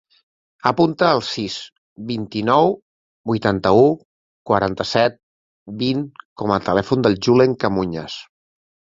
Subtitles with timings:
[0.67, 1.55] Apunta el sis,
[2.11, 2.71] vint-i-nou,
[3.31, 3.83] vuitanta-u,
[4.51, 5.19] quaranta-set,
[5.83, 6.01] vint
[6.43, 8.17] com a telèfon del Julen Camuñas.